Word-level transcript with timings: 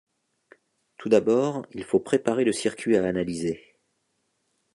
Tout 0.97 1.09
d'abord 1.09 1.63
il 1.73 1.83
faut 1.83 1.99
préparer 1.99 2.43
le 2.43 2.51
circuit 2.53 2.97
à 2.97 3.05
analyser. 3.05 3.75